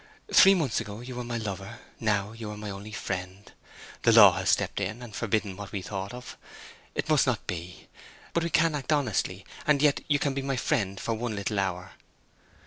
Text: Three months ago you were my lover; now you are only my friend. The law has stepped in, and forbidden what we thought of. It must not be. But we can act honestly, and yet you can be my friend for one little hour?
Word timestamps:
Three 0.33 0.55
months 0.55 0.81
ago 0.81 1.01
you 1.01 1.13
were 1.15 1.23
my 1.23 1.37
lover; 1.37 1.77
now 1.99 2.31
you 2.31 2.49
are 2.49 2.53
only 2.53 2.89
my 2.89 2.91
friend. 2.91 3.51
The 4.01 4.11
law 4.11 4.31
has 4.31 4.49
stepped 4.49 4.79
in, 4.79 5.03
and 5.03 5.15
forbidden 5.15 5.55
what 5.55 5.71
we 5.71 5.83
thought 5.83 6.11
of. 6.11 6.37
It 6.95 7.07
must 7.07 7.27
not 7.27 7.45
be. 7.45 7.87
But 8.33 8.43
we 8.43 8.49
can 8.49 8.73
act 8.73 8.91
honestly, 8.91 9.45
and 9.67 9.79
yet 9.79 10.01
you 10.07 10.17
can 10.17 10.33
be 10.33 10.41
my 10.41 10.55
friend 10.57 10.99
for 10.99 11.13
one 11.13 11.35
little 11.35 11.59
hour? 11.59 11.91